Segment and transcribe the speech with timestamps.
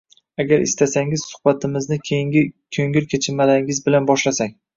[0.43, 2.43] Agar istasangiz, suhbatimizni keyingi
[2.79, 4.59] ko‘ngil kechinmalaringiz bilan boshlasak…